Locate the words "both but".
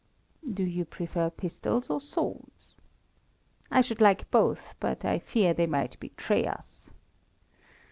4.31-5.05